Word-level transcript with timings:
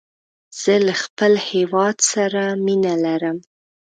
زه 0.61 0.73
له 0.85 0.93
خپل 1.03 1.33
هېواد 1.49 1.97
سره 2.11 2.41
مینه 2.65 2.93
لرم. 3.05 3.37